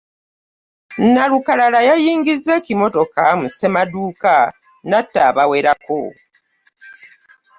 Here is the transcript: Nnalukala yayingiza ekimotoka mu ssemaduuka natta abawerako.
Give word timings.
Nnalukala 1.03 1.79
yayingiza 1.89 2.51
ekimotoka 2.59 3.23
mu 3.39 3.47
ssemaduuka 3.49 4.33
natta 4.89 5.19
abawerako. 5.29 6.01